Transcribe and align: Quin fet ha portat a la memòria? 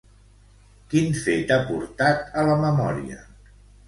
Quin 0.93 1.11
fet 1.25 1.53
ha 1.55 1.57
portat 1.67 2.23
a 2.41 2.47
la 2.47 2.57
memòria? 2.65 3.19